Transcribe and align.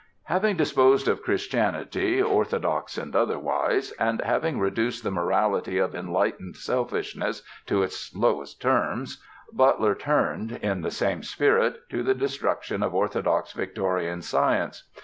Having 0.23 0.57
disposed 0.57 1.07
of 1.07 1.21
Christianity, 1.21 2.19
orthodox 2.19 2.97
and 2.97 3.15
otherwise, 3.15 3.91
and 3.99 4.19
having 4.23 4.57
reduced 4.57 5.03
the 5.03 5.11
morality 5.11 5.77
of 5.77 5.93
"enlightened 5.93 6.55
selfishness" 6.55 7.43
to 7.67 7.83
its 7.83 8.11
lowest 8.15 8.59
terms, 8.59 9.21
Butler 9.53 9.93
turned 9.93 10.53
in 10.63 10.81
the 10.81 10.89
same 10.89 11.21
spirit 11.21 11.87
to 11.91 12.01
the 12.01 12.15
destruction 12.15 12.81
of 12.81 12.95
orthodox 12.95 13.53
Victorian 13.53 14.23
science. 14.23 14.89